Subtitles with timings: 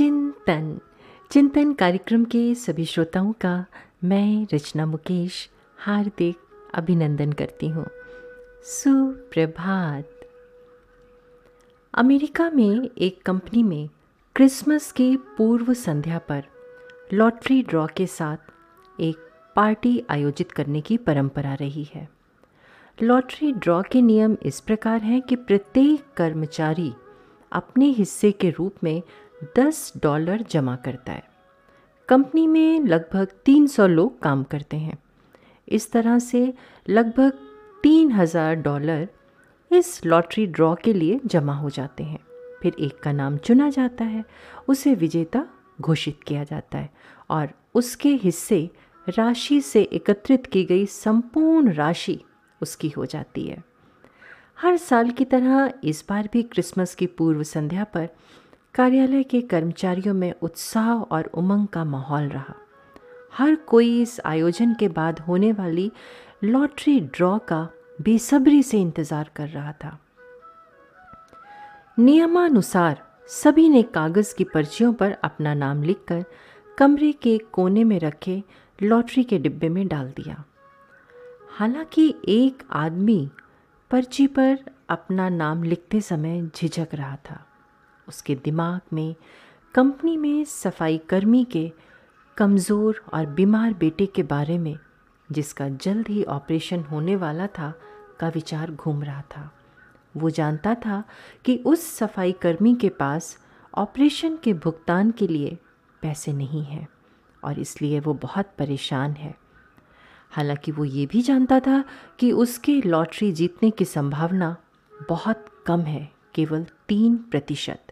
[0.00, 0.80] चिंतन।
[1.30, 3.66] चिंतन कार्यक्रम के सभी श्रोताओं का
[4.04, 6.36] मैं रचना मुकेश हार्दिक
[6.74, 7.86] अभिनंदन करती हूँ।
[8.64, 10.10] सुप्रभात।
[11.94, 13.88] अमेरिका में एक कंपनी में
[14.36, 16.44] क्रिसमस की पूर्व संध्या पर
[17.12, 18.36] लॉटरी ड्रॉ के साथ
[19.00, 19.16] एक
[19.56, 22.08] पार्टी आयोजित करने की परंपरा रही है।
[23.02, 26.92] लॉटरी ड्रॉ के नियम इस प्रकार हैं कि प्रत्येक कर्मचारी
[27.52, 29.02] अपने हिस्से के रूप में
[29.56, 31.24] 10 डॉलर जमा करता है।
[32.08, 34.98] कंपनी में लगभग 300 लोग काम करते हैं।
[35.68, 36.54] इस तरह से
[36.88, 37.32] लगभग
[37.82, 39.08] 3000 डॉलर
[39.72, 42.18] इस लॉटरी ड्रॉ के लिए जमा हो जाते हैं।
[42.62, 44.24] फिर एक का नाम चुना जाता है,
[44.68, 45.46] उसे विजेता
[45.80, 46.90] घोषित किया जाता है
[47.30, 48.70] और उसके हिस्से
[49.08, 52.20] राशि से एकत्रित की गई संपूर्ण राशि
[52.62, 53.64] उसकी हो जाती है।
[54.58, 58.08] हर साल की तरह इस बार भी क्रिसमस की पूर्व संध्या पर
[58.74, 62.54] कार्यालय के कर्मचारियों में उत्साह और उमंग का माहौल रहा।
[63.34, 65.92] हर कोई इस आयोजन के बाद होने वाली
[66.44, 67.68] लॉटरी ड्रॉ का
[68.00, 69.98] बेसब्री से इंतज़ार कर रहा था।
[71.98, 76.24] नियमानुसार सभी ने कागज़ की पर्चियों पर अपना नाम लिखकर
[76.78, 78.42] कमरे के कोने में रखे
[78.82, 80.44] लॉटरी के डिब्बे में डाल दिया।
[81.58, 83.30] हालाँकि एक आदमी
[83.90, 87.46] पर्ची पर अपना नाम लिखते समय झिझक रहा था।
[88.10, 89.14] उसके दिमाग में,
[89.74, 91.72] कंपनी में सफ़ाई कर्मी के,
[92.36, 94.76] कमज़ोर और बीमार बेटे के बारे में,
[95.32, 97.72] जिसका जल्द ही ऑपरेशन होने वाला था,
[98.20, 99.50] का विचार घूम रहा था।
[100.16, 101.04] वो जानता था
[101.44, 103.38] कि उस सफ़ाई कर्मी के पास
[103.74, 105.56] ऑपरेशन के भुगतान के लिए
[106.02, 106.88] पैसे नहीं हैं,
[107.44, 109.34] और इसलिए वो बहुत परेशान है।
[110.30, 111.84] हालाँकि वो ये भी जानता था
[112.18, 114.56] कि उसके लॉटरी जीतने की संभावना
[115.08, 117.89] बहुत कम है, केवल तीन प्रतिशत।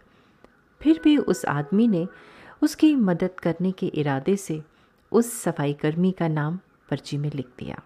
[0.80, 2.06] फिर भी उस आदमी ने
[2.62, 4.62] उसकी मदद करने के इरादे से
[5.12, 6.58] उस सफाईकर्मी का नाम
[6.90, 7.80] पर्ची में लिख दिया।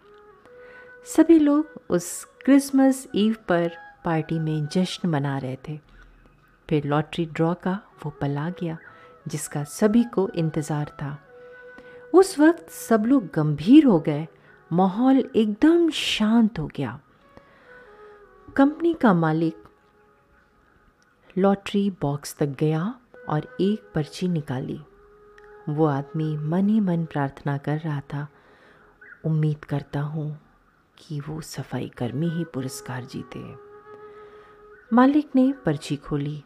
[1.06, 3.70] सभी लोग उस क्रिसमस ईव पर
[4.04, 5.78] पार्टी में जश्न मना रहे थे।
[6.68, 8.78] फिर लॉटरी ड्रॉ का वो पल आ गया,
[9.28, 11.18] जिसका सभी को इंतज़ार था।
[12.14, 14.26] उस वक्त सब लोग गंभीर हो गए,
[14.72, 16.98] माहौल एकदम शांत हो गया।
[18.56, 19.61] कंपनी का मालिक
[21.38, 22.94] लॉटरी बॉक्स तक गया
[23.28, 24.80] और एक पर्ची निकाली।
[25.68, 28.28] वो आदमी मन ही मन प्रार्थना कर रहा था,
[29.24, 30.40] उम्मीद करता हूँ
[30.98, 33.54] कि वो सफ़ाई कर्मी ही पुरस्कार जीते।
[34.92, 36.44] मालिक ने पर्ची खोली,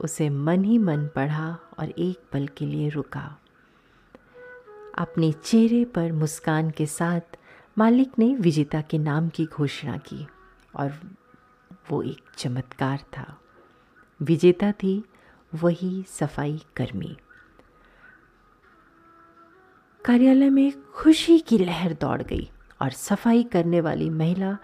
[0.00, 3.38] उसे मन ही मन पढ़ा और एक पल के लिए रुका।
[4.98, 7.38] अपने चेहरे पर मुस्कान के साथ
[7.78, 10.26] मालिक ने विजेता के नाम की घोषणा की
[10.76, 10.92] और
[11.90, 13.40] वो एक चमत्कार था।
[14.20, 15.02] विजेता थी
[15.52, 17.16] वही सफ़ाई कर्मी।
[20.04, 22.50] कार्यालय में खुशी की लहर दौड़ गई
[22.82, 24.56] और सफ़ाई करने वाली महिला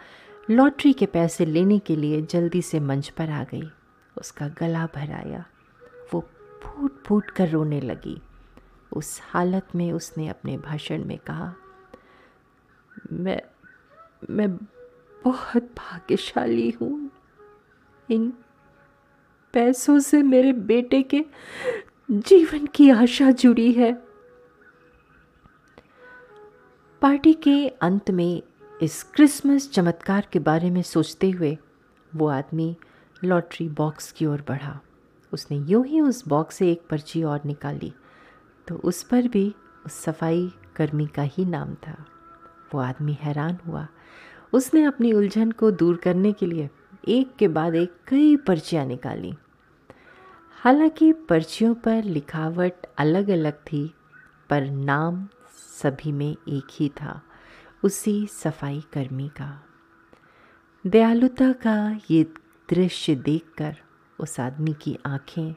[0.51, 3.71] लॉटरी के पैसे लेने के लिए जल्दी से मंच पर आ गई।
[4.17, 5.45] उसका गला भर आया।
[6.15, 6.21] वो
[6.63, 8.21] फूट फूट कर रोने लगी।
[8.93, 11.55] उस हालत में उसने अपने भाषण में कहा,
[13.13, 13.41] मैं
[14.31, 14.57] मैं
[15.25, 17.11] बहुत भाग्यशाली हूँ।
[18.09, 18.33] इन
[19.55, 21.25] पैसों से मेरे बेटे के
[22.11, 23.93] जीवन की आशा जुड़ी है।
[27.03, 28.43] पार्टी के अंत में
[28.83, 31.57] इस क्रिसमस चमत्कार के बारे में सोचते हुए
[32.13, 32.75] वो आदमी
[33.25, 34.79] लॉटरी बॉक्स की ओर बढ़ा।
[35.33, 37.93] उसने यूँ ही उस बॉक्स से एक पर्ची और निकाली
[38.67, 39.55] तो उस पर भी
[39.87, 41.97] उस सफ़ाई कर्मी का ही नाम था।
[42.75, 43.87] वो आदमी हैरान हुआ।
[44.53, 46.69] उसने अपनी उलझन को दूर करने के लिए
[47.09, 49.35] एक के बाद एक कई पर्चियाँ निकाली।
[50.65, 53.95] हालाँकि पर्चियों पर लिखावट अलग अलग थी,
[54.51, 55.29] पर नाम
[55.83, 57.23] सभी में एक ही था,
[57.83, 59.63] उसी सफ़ाई कर्मी का।
[60.87, 62.25] दयालुता का ये
[62.71, 63.77] दृश्य देखकर
[64.19, 65.55] उस आदमी की आँखें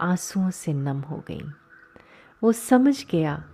[0.00, 1.50] आंसुओं से नम हो गईं।
[2.42, 3.44] वो समझ गया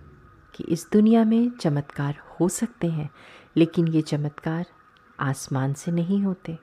[0.55, 3.09] कि इस दुनिया में चमत्कार हो सकते हैं,
[3.57, 4.65] लेकिन ये चमत्कार
[5.19, 6.59] आसमान से नहीं होते।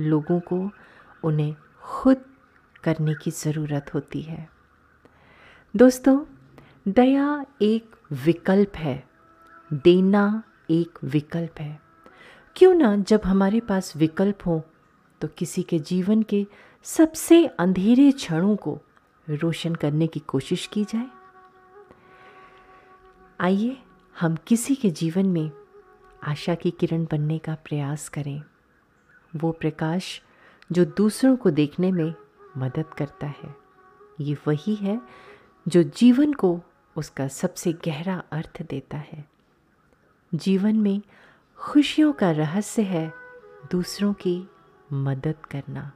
[0.00, 0.70] लोगों को
[1.24, 2.16] उन्हें खुद
[2.86, 4.48] करने की ज़रूरत होती है।
[5.74, 6.18] दोस्तों,
[6.88, 7.94] दया एक
[8.24, 9.02] विकल्प है,
[9.70, 11.80] देना एक विकल्प है।
[12.56, 14.62] क्यों ना जब हमारे पास विकल्प हो
[15.20, 16.46] तो किसी के जीवन के
[16.84, 18.78] सबसे अंधेरे क्षणों को
[19.26, 21.06] रोशन करने की कोशिश की जाए।
[23.40, 23.76] आइए
[24.16, 25.50] हम किसी के जीवन में
[26.22, 28.42] आशा की किरण बनने का प्रयास करें।
[29.36, 30.20] वो प्रकाश
[30.72, 32.14] जो दूसरों को देखने में
[32.56, 33.54] मदद करता है।
[34.20, 35.00] ये वही है
[35.66, 36.60] जो जीवन को
[36.96, 39.24] उसका सबसे गहरा अर्थ देता है।
[40.32, 41.00] जीवन में
[41.58, 43.12] खुशियों का रहस्य है
[43.70, 44.36] दूसरों की
[44.92, 45.92] मदद करना,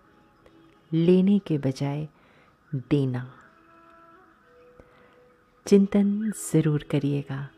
[0.91, 2.09] लेने के बजाय
[2.73, 3.31] देना।
[5.67, 7.49] चिंतन ज़रूर करिएगा।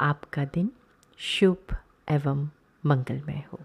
[0.00, 0.70] आपका दिन
[1.18, 1.76] शुभ
[2.08, 2.48] एवं
[2.84, 3.60] मंगलमय हो।